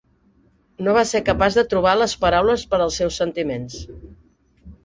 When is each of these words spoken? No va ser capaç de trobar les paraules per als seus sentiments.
No 0.85 0.95
va 0.97 1.03
ser 1.09 1.21
capaç 1.27 1.59
de 1.59 1.65
trobar 1.75 1.93
les 1.99 2.17
paraules 2.25 2.65
per 2.73 2.81
als 2.87 3.01
seus 3.03 3.21
sentiments. 3.25 3.81